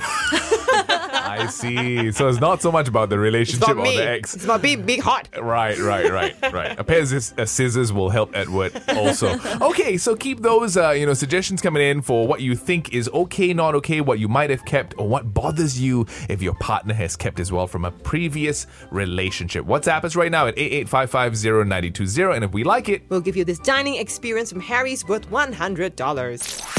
[0.77, 2.13] I see.
[2.13, 4.35] So it's not so much about the relationship or the ex.
[4.35, 5.29] It's about being big hot.
[5.41, 6.79] Right, right, right, right.
[6.79, 9.39] A pair of scissors will help Edward also.
[9.65, 13.09] Okay, so keep those uh, you know suggestions coming in for what you think is
[13.11, 16.93] okay, not okay, what you might have kept, or what bothers you if your partner
[16.95, 19.65] has kept as well from a previous relationship.
[19.65, 23.59] WhatsApp us right now at 88550920, and if we like it, We'll give you this
[23.61, 25.55] dining experience from Harry's worth $100.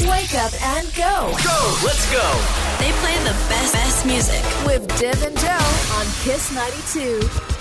[0.06, 1.32] Wake up and go.
[1.42, 2.66] Go, let's go.
[2.78, 4.42] They play the best, best music.
[4.66, 5.56] With Div and Jo
[5.96, 7.55] on Kiss 92.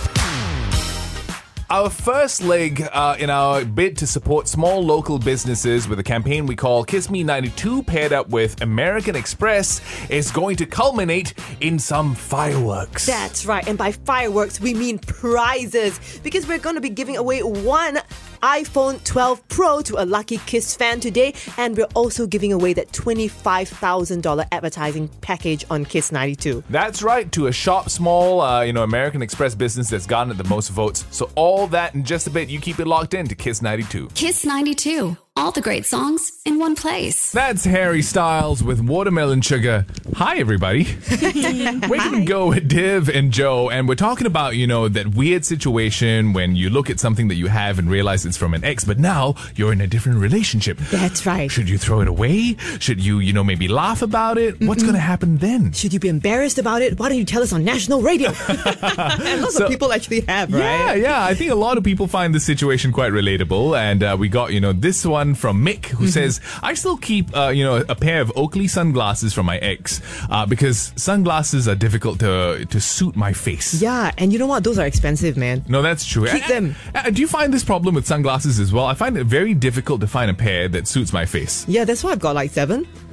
[1.68, 6.46] Our first leg uh, in our bid to support small local businesses with a campaign
[6.46, 11.80] we call Kiss Me 92, paired up with American Express, is going to culminate in
[11.80, 13.08] some fireworks.
[13.08, 13.68] That's right.
[13.68, 17.98] And by fireworks, we mean prizes because we're going to be giving away one
[18.46, 21.34] iPhone 12 Pro to a lucky Kiss fan today.
[21.58, 26.64] And we're also giving away that $25,000 advertising package on Kiss 92.
[26.70, 30.44] That's right, to a shop small, uh, you know, American Express business that's gotten the
[30.44, 31.06] most votes.
[31.10, 32.50] So all that in just a bit.
[32.50, 34.10] You keep it locked in to Kiss 92.
[34.14, 35.18] Kiss 92.
[35.38, 37.34] All the great songs in one place.
[37.34, 39.86] That's Harry Styles with Watermelon Sugar.
[40.16, 40.88] Hi, everybody.
[41.12, 45.14] Wake up and go with Div and Jo, and we're talking about, you know, that
[45.14, 48.64] weird situation when you look at something that you have and realize it's from an
[48.64, 50.78] ex, but now you're in a different relationship.
[50.90, 51.52] That's right.
[51.52, 52.56] Should you throw it away?
[52.80, 54.62] Should you, you know, maybe laugh about it?
[54.62, 55.74] What's going to happen then?
[55.74, 56.98] Should you be embarrassed about it?
[56.98, 58.30] Why don't you tell us on national radio?
[58.50, 61.02] and lots So- of people actually have, Yeah, right?
[61.02, 61.26] yeah.
[61.26, 64.54] I think a lot of people find this situation quite relatable, and uh, we got
[64.54, 67.96] you know this one from Mick who says, "I still keep uh, you know a
[67.96, 73.16] pair of Oakley sunglasses from my ex uh, because sunglasses are difficult to to suit
[73.16, 74.64] my face." Yeah, and you know what?
[74.64, 75.64] Those are expensive, man.
[75.68, 76.28] No, that's true.
[76.28, 76.76] Keep Uh, them.
[76.94, 78.86] uh, do you find this problem with sunglasses as well?
[78.86, 81.66] I find it very difficult to find a pair that suits my face.
[81.68, 82.86] Yeah, that's why I've got like seven.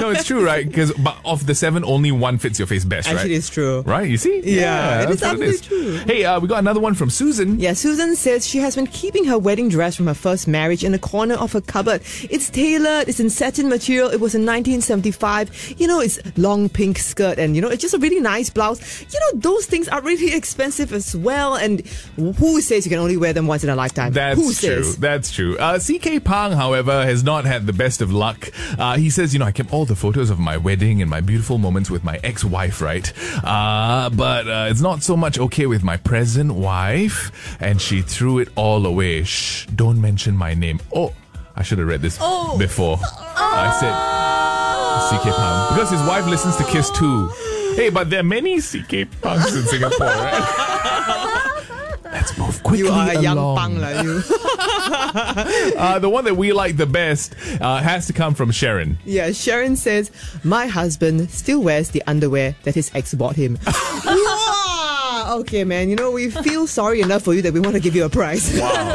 [0.00, 0.66] no, it's true, right?
[0.66, 3.30] Because but of the seven, only one fits your face best, right?
[3.30, 3.82] It's true.
[3.82, 4.40] Right, you see?
[4.44, 5.92] Yeah, it that's is absolutely true.
[6.06, 7.58] Hey, uh, we got another one from Susan.
[7.60, 10.92] Yeah, Susan says she has been keeping her wedding dress from her first marriage in
[10.92, 12.02] the corner of her cupboard.
[12.30, 15.74] It's tailored, it's in satin material, it was in 1975.
[15.78, 19.00] You know, it's long pink skirt and, you know, it's just a really nice blouse.
[19.12, 21.54] You know, those things are really expensive as well.
[21.54, 21.80] And
[22.16, 24.12] who says you can only wear them once in a lifetime?
[24.12, 24.84] That's who true.
[24.84, 24.96] says?
[24.96, 25.56] That's true.
[25.58, 28.50] Uh, CK Pang, however, has not had the best of luck.
[28.78, 31.20] Uh, he says, you know, I kept all the photos of my wedding and my
[31.20, 33.12] beautiful moments with my ex-wife, right?
[33.44, 38.38] Uh, but uh, it's not so much okay with my present wife, and she threw
[38.38, 39.24] it all away.
[39.24, 40.69] Shh, don't mention my name.
[40.94, 41.12] Oh,
[41.56, 42.18] I should have read this
[42.58, 42.98] before.
[43.02, 43.94] I said
[45.18, 47.28] CK Pang because his wife listens to Kiss too.
[47.74, 51.56] Hey, but there are many CK Pangs in Singapore, right?
[52.12, 53.56] Let's move quickly You are a young along.
[53.56, 54.22] pang lah, you.
[54.90, 58.98] Uh, the one that we like the best uh, has to come from Sharon.
[59.04, 60.10] Yeah, Sharon says,
[60.42, 63.58] My husband still wears the underwear that his ex bought him.
[65.30, 67.94] Okay, man, you know, we feel sorry enough for you that we want to give
[67.94, 68.58] you a prize.
[68.58, 68.94] Wow.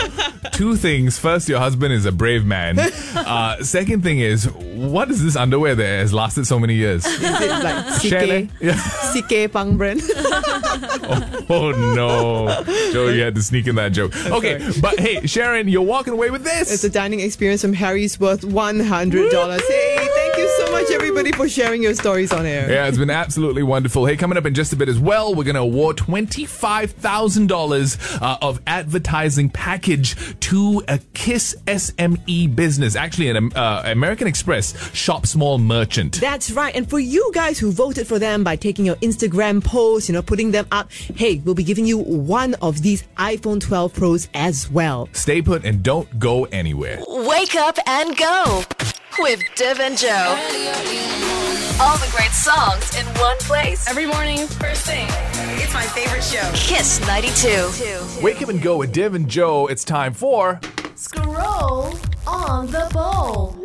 [0.51, 1.17] Two things.
[1.17, 2.77] First, your husband is a brave man.
[3.15, 7.05] Uh, second thing is, what is this underwear that has lasted so many years?
[7.05, 7.95] Is it like?
[8.49, 8.77] CK, Yeah.
[9.13, 10.01] CK Pang brand?
[11.49, 14.13] Oh no, Jo, you had to sneak in that joke.
[14.27, 16.71] Okay, but hey, Sharon, you're walking away with this.
[16.71, 18.81] It's a dining experience from Harry's worth $100.
[18.81, 20.24] Hey, thank you so
[20.75, 22.69] much, everybody, for sharing your stories on air.
[22.69, 24.05] Yeah, it's been absolutely wonderful.
[24.05, 28.37] Hey, coming up in just a bit as well, we're going to award $25,000 uh,
[28.41, 32.97] of advertising package to a KISS SME business.
[32.97, 36.19] Actually, an uh, American Express shop small merchant.
[36.19, 36.75] That's right.
[36.75, 40.21] And for you guys who voted for them by taking your Instagram posts, you know,
[40.21, 44.69] putting them up, hey, we'll be giving you one of these iPhone 12 Pros as
[44.69, 45.07] well.
[45.13, 47.01] Stay put and don't go anywhere.
[47.07, 48.65] Wake up and go
[49.19, 50.35] with Div and Jo.
[51.79, 53.87] All the great songs in one place.
[53.87, 55.07] Every morning, first thing.
[55.61, 56.49] It's my favorite show.
[56.53, 58.21] Kiss 92.
[58.23, 59.67] Wake up and go with Div and Jo.
[59.67, 60.59] It's time for.
[60.95, 63.55] Scroll on the bowl.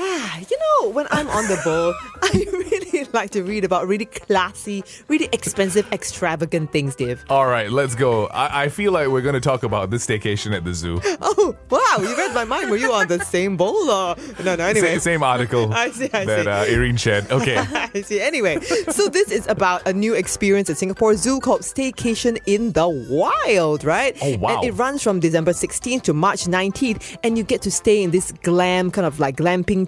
[0.00, 4.04] Ah, you know, when I'm on the bowl, I really like to read about really
[4.04, 7.24] classy, really expensive, extravagant things, Div.
[7.28, 8.26] All right, let's go.
[8.26, 11.00] I, I feel like we're going to talk about this staycation at the zoo.
[11.20, 12.70] Oh, wow, you read my mind.
[12.70, 14.16] Were you on the same bowl or?
[14.44, 14.92] No, no, anyway.
[14.92, 16.50] Same, same article I see, I that see.
[16.72, 17.30] Uh, Irene shared.
[17.30, 17.56] Okay.
[17.58, 18.20] I see.
[18.20, 22.88] Anyway, so this is about a new experience at Singapore Zoo called Staycation in the
[22.88, 24.16] Wild, right?
[24.22, 24.56] Oh, wow.
[24.56, 28.10] And it runs from December 16th to March 19th, and you get to stay in
[28.10, 29.87] this glam, kind of like glamping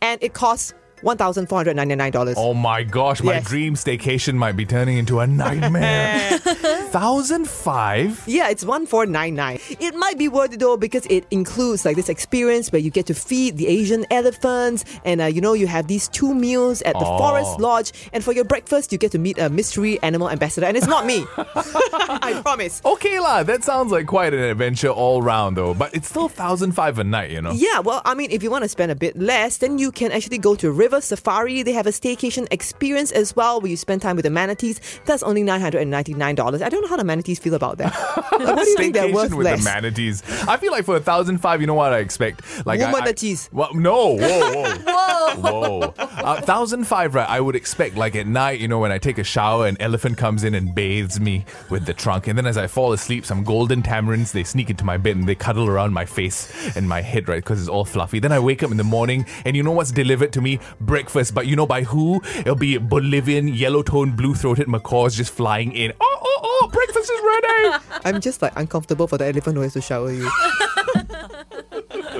[0.00, 2.34] and it costs $1,499.
[2.36, 3.44] Oh my gosh, my Yes.
[3.46, 6.38] dream staycation might be turning into a nightmare.
[6.90, 8.22] Thousand five.
[8.26, 9.60] Yeah, it's 1499.
[9.80, 13.06] It might be worth it though because it includes like this experience where you get
[13.06, 16.94] to feed the Asian elephants and uh, you know you have these two meals at
[16.94, 17.18] the Oh.
[17.18, 20.76] Forest Lodge and for your breakfast you get to meet a mystery animal ambassador and
[20.76, 21.24] it's not me.
[21.36, 22.82] I promise.
[22.84, 25.74] Okay lah, that sounds like quite an adventure all round though.
[25.74, 27.52] But it's still thousand five a night, you know.
[27.52, 30.12] Yeah, well, I mean, if you want to spend a bit less, then you can
[30.12, 31.62] actually go to River Safari.
[31.62, 34.80] They have a staycation experience as well where you spend time with the manatees.
[35.04, 36.62] That's only $999.
[36.62, 37.94] I don't know how the manatees feel about that.
[38.32, 39.58] Like, what do you think they're Staycation worth with less?
[39.60, 40.22] the manatees.
[40.48, 42.42] I feel like for a thousand five, you know what I expect?
[42.66, 43.52] Like I- I, Womanatees.
[43.52, 45.99] Well, no, whoa, whoa, whoa.
[46.22, 47.28] A thousand five, right?
[47.28, 50.18] I would expect like at night, you know, when I take a shower, an elephant
[50.18, 53.42] comes in and bathes me with the trunk, and then as I fall asleep, some
[53.42, 57.00] golden tamarins they sneak into my bed and they cuddle around my face and my
[57.00, 57.42] head, right?
[57.42, 58.18] Because it's all fluffy.
[58.18, 60.60] Then I wake up in the morning, and you know what's delivered to me?
[60.80, 61.34] Breakfast.
[61.34, 62.20] But you know by who?
[62.38, 65.92] It'll be Bolivian yellow-toned, blue-throated macaws just flying in.
[66.00, 66.68] Oh, oh, oh!
[66.70, 67.84] Breakfast is ready.
[68.04, 70.30] I'm just like uncomfortable for the elephant who has to shower you.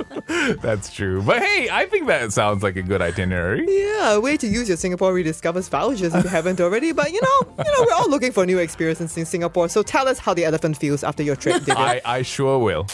[0.61, 1.21] That's true.
[1.21, 3.65] But hey, I think that sounds like a good itinerary.
[3.67, 6.91] Yeah, a way to use your Singapore Rediscovers vouchers if you haven't already.
[6.91, 9.69] But you know, you know, we're all looking for new experiences in Singapore.
[9.69, 11.75] So tell us how the elephant feels after your trip, Divya.
[11.75, 12.87] I, I sure will.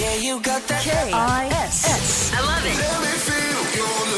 [0.00, 0.82] Yeah, you got that.
[0.82, 2.32] K-I-S.
[2.34, 4.11] I love it.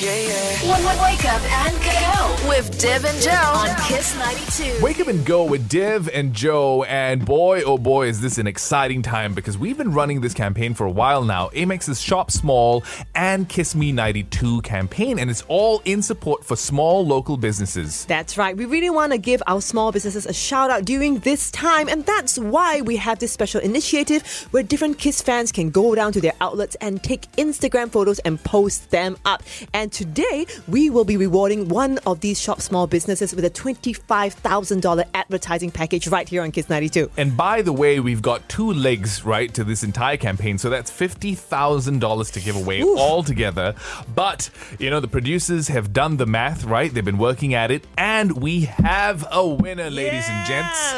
[0.00, 1.02] Yeah, yeah.
[1.02, 4.82] Wake up and go with Div and Jo on Kiss 92.
[4.82, 6.84] Wake up and go with Div and Jo.
[6.84, 10.72] And boy, oh boy, is this an exciting time because we've been running this campaign
[10.72, 11.50] for a while now.
[11.50, 12.82] Amex's Shop Small
[13.14, 15.18] and Kiss Me 92 campaign.
[15.18, 18.06] And it's all in support for small local businesses.
[18.06, 18.56] That's right.
[18.56, 22.06] We really want to give our small businesses a shout out during this time, and
[22.06, 26.22] that's why we have this special initiative where different Kiss fans can go down to
[26.22, 29.42] their outlets and take Instagram photos and post them up.
[29.74, 35.04] And today, we will be rewarding one of these shop small businesses with a $25,000
[35.14, 37.10] advertising package right here on Kiss 92.
[37.16, 40.58] And by the way, we've got two legs, right, to this entire campaign.
[40.58, 43.74] So that's $50,000 to give away altogether.
[44.14, 46.92] But, you know, the producers have done the math, right?
[46.92, 47.84] They've been working at it.
[47.96, 50.92] And we have a winner, ladies and gents.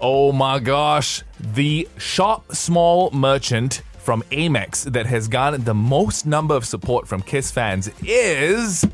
[0.00, 1.22] Oh my gosh.
[1.40, 7.22] The Shop Small Merchant from Amex that has garnered the most number of support from
[7.22, 8.84] Kiss fans is.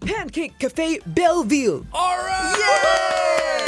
[0.00, 1.86] Pancake Cafe Belleville.
[1.94, 3.65] All right!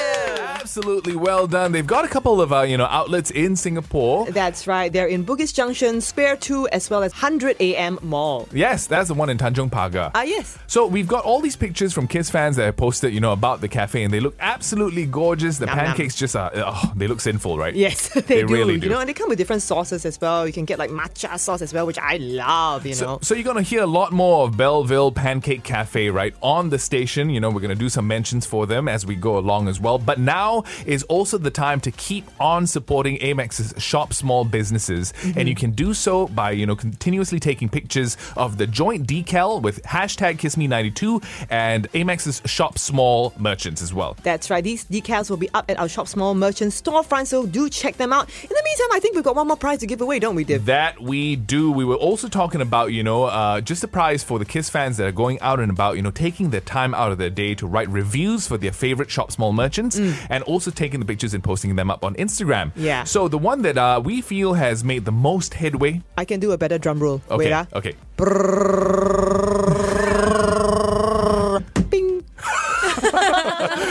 [0.69, 1.73] Absolutely well done.
[1.73, 4.31] They've got a couple of uh, you know outlets in Singapore.
[4.31, 4.93] That's right.
[4.93, 8.47] They're in Bugis Junction, Square 2, as well as 100 AM Mall.
[8.53, 10.11] Yes, that's the one in Tanjong Pagar.
[10.15, 10.59] Ah, yes.
[10.67, 13.63] So we've got all these pictures from Kiss fans that have posted, you know, about
[13.63, 15.57] the cafe, and they look absolutely gorgeous.
[15.57, 15.87] The Nom nom.
[15.87, 17.75] pancakes just are, oh, they look sinful, right?
[17.75, 18.53] Yes, they, They do.
[18.53, 18.89] really do.
[18.89, 20.47] You know, and they come with different sauces as well.
[20.47, 23.17] You can get like matcha sauce as well, which I love, you know.
[23.17, 26.69] So, so you're going to hear a lot more of Belleville Pancake Cafe, right, on
[26.69, 27.31] the station.
[27.31, 29.81] You know, we're going to do some mentions for them as we go along as
[29.81, 29.97] well.
[29.99, 35.12] But now is also the time to keep on supporting Amex's shop small businesses.
[35.12, 35.38] Mm-hmm.
[35.38, 39.61] And you can do so by, you know, continuously taking pictures of the joint decal
[39.61, 44.16] with hashtag KissMe92 and Amex's shop small merchants as well.
[44.23, 44.62] That's right.
[44.62, 48.12] These decals will be up at our Shop Small Merchant storefront, so do check them
[48.12, 48.29] out.
[48.42, 50.44] In the meantime, I think we've got one more prize to give away, don't we,
[50.44, 50.64] Div?
[50.66, 51.71] That we do.
[51.71, 54.97] We were also talking about, you know, uh, just a prize for the Kiss fans
[54.97, 57.55] that are going out and about, you know, taking their time out of their day
[57.57, 61.45] to write reviews for their favorite shop small merchants and also taking the pictures and
[61.45, 62.73] posting them up on Instagram.
[62.75, 63.05] Yeah.
[63.05, 66.03] So the one that uh, we feel has made the most headway.
[66.17, 67.21] I can do a better drum roll.
[67.31, 67.37] Okay.
[67.37, 67.67] Wait, ah.
[67.75, 67.95] Okay.
[71.91, 72.25] Bing.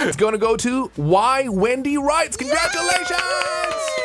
[0.07, 2.37] It's going to go to Why Wendy Writes.
[2.37, 3.96] Congratulations!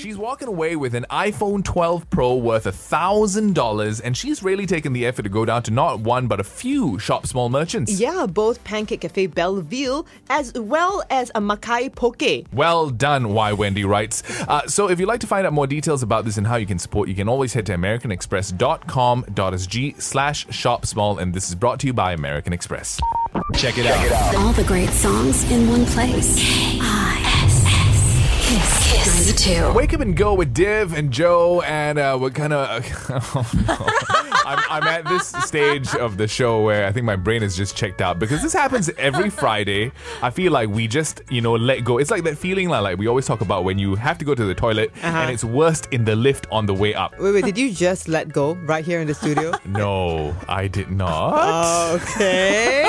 [0.00, 5.04] She's walking away with an iPhone 12 Pro worth $1,000, and she's really taken the
[5.04, 8.00] effort to go down to not one, but a few shop small merchants.
[8.00, 12.46] Yeah, both Pancake Cafe Belleville as well as a Makai Poke.
[12.50, 14.22] Well done, Why Wendy writes.
[14.48, 16.64] Uh, so, if you'd like to find out more details about this and how you
[16.64, 21.78] can support, you can always head to AmericanExpress.com.sg slash shop small, and this is brought
[21.80, 22.98] to you by American Express.
[23.54, 24.34] Check it out.
[24.36, 26.38] All the great songs in one place.
[29.30, 29.72] 92.
[29.74, 34.16] Wake up and go with Div and Jo, and uh, we're kind of.
[34.44, 37.76] I'm, I'm at this stage of the show where I think my brain is just
[37.76, 39.92] checked out because this happens every Friday.
[40.22, 41.98] I feel like we just, you know, let go.
[41.98, 44.34] It's like that feeling like, like we always talk about when you have to go
[44.34, 47.18] to the toilet and it's worst in the lift on the way up.
[47.18, 49.52] Wait, wait, did you just let go right here in the studio?
[49.70, 51.94] No, I did not.
[52.02, 52.82] okay.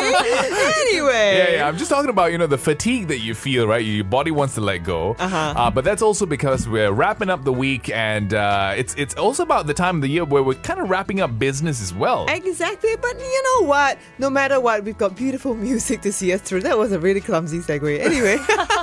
[0.82, 1.38] anyway.
[1.38, 1.68] Yeah, yeah.
[1.68, 3.84] I'm just talking about you know the fatigue that you feel, right?
[3.84, 5.16] Your body wants to let go.
[5.20, 5.72] Uh-huh.
[5.72, 9.68] but that's also because we're wrapping up the week, and uh, it's it's also about
[9.68, 12.28] the time of the year where we're kind of wrapping up business as well.
[12.30, 13.98] Exactly, but you know what?
[14.20, 16.62] No matter what, we've got beautiful music to see us through.
[16.62, 18.00] That was a really clumsy segue.
[18.00, 18.38] Anyway,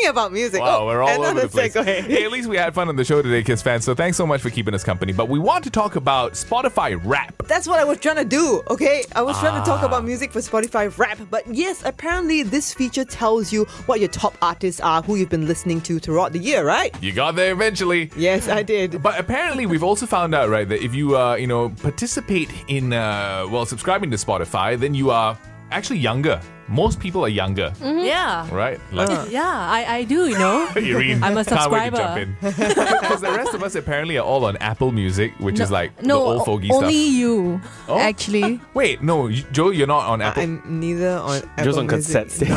[0.00, 1.74] speaking about music, Wow, oh, we're all over the place.
[1.74, 1.84] segue.
[1.84, 3.84] Hey, at least we had fun on the show today, Kiss fans.
[3.84, 5.12] So thanks so much for keeping us company.
[5.12, 7.46] But we want to talk about Spotify Wrapped.
[7.48, 9.04] That's what I was trying to do, okay?
[9.14, 9.86] I was trying to talk Ah.
[9.86, 11.30] about music for Spotify Wrapped.
[11.30, 15.46] But yes, apparently this feature tells you what your top artists are, who you've been
[15.46, 16.94] listening to throughout the year, right?
[17.02, 18.10] You got there eventually.
[18.16, 19.02] Yes, I did.
[19.02, 22.92] But apparently, we've also found out, right, that if you, uh, you know, participate in,
[22.92, 25.36] uh, well, subscribing to Spotify, then you are
[25.70, 26.40] actually younger.
[26.70, 28.48] Most people are younger, Yeah.
[28.54, 28.78] right?
[28.92, 30.68] Like, Yeah, I, I do, you know.
[30.76, 32.36] Irene, I'm a can't wait to subscriber.
[32.40, 36.14] Because the rest of us apparently are all on Apple Music, which is like no,
[36.18, 37.12] the old fogey only stuff.
[37.12, 37.98] you, Oh.
[37.98, 38.60] actually.
[38.72, 40.42] Wait, no, Jo, you're not on Apple.
[40.44, 42.28] I'm neither on Jo's Apple on Music.
[42.28, 42.56] cassette tape.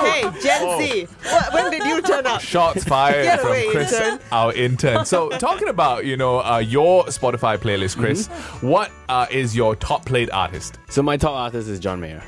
[0.00, 2.40] Hey, Gen Z, what, when did you turn up?
[2.40, 4.18] Shots fired Get from away, Chris, intern.
[4.32, 5.04] our intern.
[5.04, 8.68] So, talking about you know uh, your Spotify playlist, Chris, Mm-hmm.
[8.68, 10.78] what uh, is your top played artist?
[10.88, 12.22] so my top artist is John Mayer.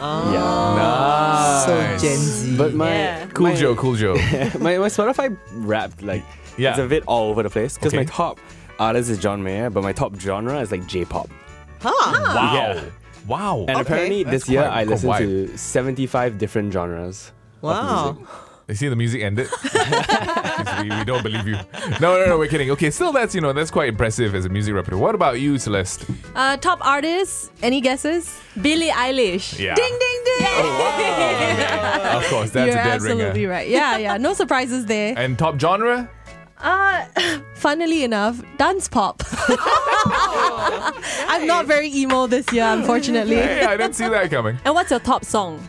[0.00, 0.32] Oh.
[0.32, 1.66] Yeah.
[1.66, 2.02] So Nice.
[2.02, 2.56] Gen Z.
[2.56, 3.26] But my Yeah.
[3.34, 4.14] Cool my, Jo, cool Jo.
[4.58, 6.24] my, my Spotify Wrapped like
[6.56, 6.70] Yeah.
[6.70, 8.10] it's a bit all over the place because my Okay.
[8.10, 8.38] top
[8.78, 11.28] artist is John Mayer, but my top genre is like J-pop.
[11.80, 11.90] huh?
[11.92, 12.84] Wow, Yeah.
[13.26, 13.58] wow.
[13.68, 15.18] And Okay, apparently that's this year quite- I listened wide.
[15.20, 17.32] to 75 different genres.
[17.56, 18.18] of Wow.
[18.68, 18.70] Music.
[18.70, 19.48] You see the music ended.
[20.82, 21.56] we, we don't believe you.
[22.00, 22.70] No, no, no, we're kidding.
[22.72, 25.00] Okay, still that's you know that's quite impressive as a music repertoire.
[25.00, 26.04] What about you, Celeste?
[26.34, 27.50] Uh, top artist?
[27.62, 28.38] any guesses?
[28.60, 29.58] Billie Eilish.
[29.58, 29.74] Yeah.
[29.74, 30.38] Ding, ding, ding!
[32.08, 33.50] Of course, that's You're a dead absolutely ringer.
[33.50, 33.68] right.
[33.68, 34.16] Yeah, yeah.
[34.16, 35.14] No surprises there.
[35.16, 36.08] And top genre?
[36.58, 37.04] Uh,
[37.54, 39.22] funnily enough, dance pop.
[41.28, 43.36] I'm not very emo this year, unfortunately.
[43.36, 44.58] Hey, I didn't see that coming.
[44.64, 45.60] And what's your top song?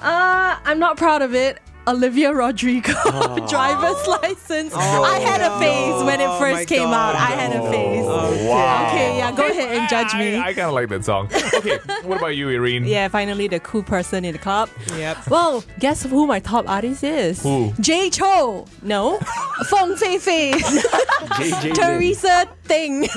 [0.00, 1.58] Uh, I'm not proud of it.
[1.88, 2.92] Olivia Rodrigo,
[3.48, 4.18] driver's oh.
[4.22, 4.72] license.
[4.74, 7.16] I had a phase when it Oh first my came out.
[7.16, 8.04] I had a phase.
[8.04, 8.86] Wow.
[8.88, 10.36] Okay, yeah, go ahead and judge me.
[10.36, 11.28] I, I kind of like that song.
[11.54, 12.84] Okay, what about you, Irene?
[12.84, 14.68] Yeah, finally the cool person in the club.
[14.96, 15.28] Yep.
[15.28, 17.42] Well, guess who my top artist is?
[17.42, 17.72] Who?
[17.80, 19.18] Jay Chou, No.
[19.68, 21.74] Feng Fei Fei, JJ Lin.
[21.74, 23.08] Teresa Teng.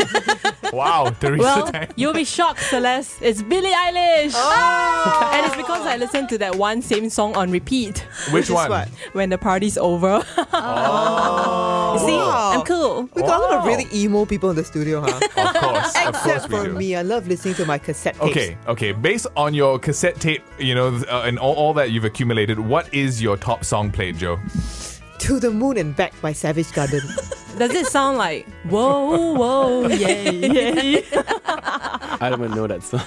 [0.73, 1.87] Wow, Teresa Well, Tang.
[1.95, 3.17] you'll be shocked, Celeste.
[3.21, 4.33] It's Billie Eilish.
[4.35, 5.31] Oh.
[5.33, 7.99] and it's because I listened to that one same song on repeat
[8.31, 8.69] Which is one?
[8.69, 8.87] what?
[9.13, 10.23] when the party's over.
[10.53, 11.93] Oh.
[11.93, 12.51] You see, Wow.
[12.55, 13.09] I'm cool.
[13.13, 15.07] We got a lot of really emo people in the studio, huh?
[15.07, 16.73] Of course, of course Except for do.
[16.73, 18.31] me, I love listening to my cassette tapes.
[18.31, 18.91] Okay, okay.
[18.91, 22.93] Based on your cassette tape, you know, uh, and all, all that you've accumulated, what
[22.93, 24.39] is your top song played, Jo?
[25.19, 27.01] To the Moon and Back by Savage Garden.
[27.57, 31.03] Does it sound like whoa, whoa, yay, yay?
[31.45, 32.99] I don't even know that song.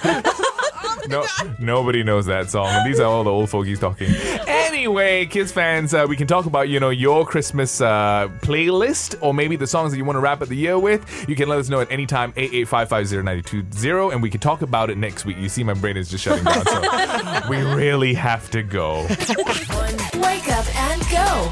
[1.09, 1.25] No,
[1.59, 2.67] nobody knows that song.
[2.67, 4.13] And These are all the old fogies talking.
[4.47, 9.33] Anyway, Kiss fans, uh, we can talk about you know your Christmas uh, playlist or
[9.33, 11.27] maybe the songs that you want to wrap up the year with.
[11.27, 13.65] You can let us know at any time eight eight five five zero ninety two
[13.73, 15.37] zero, and we can talk about it next week.
[15.37, 19.01] You see, my brain is just shutting down, so we really have to go.
[19.09, 21.51] Wake up and go.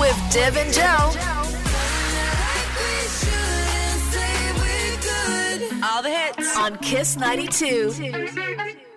[0.00, 1.39] With Div and Jo.
[6.00, 8.89] All the hits on Kiss 92.